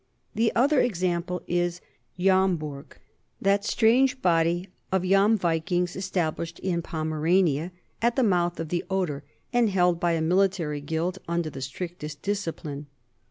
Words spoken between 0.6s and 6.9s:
example is Jomburg, that strange body of Jom vikings established in